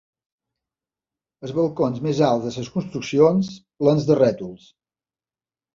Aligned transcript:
Els 1.47 1.53
balcons 1.59 2.01
més 2.07 2.23
alts 2.31 2.49
de 2.49 2.55
les 2.57 2.73
construccions, 2.79 3.55
plens 3.85 4.11
de 4.11 4.21
rètols 4.25 4.71